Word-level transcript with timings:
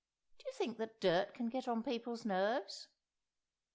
Do 0.39 0.45
you 0.47 0.51
think 0.53 0.79
that 0.79 0.99
dirt 0.99 1.31
can 1.35 1.47
get 1.49 1.67
on 1.67 1.83
people's 1.83 2.25
nerves?" 2.25 2.87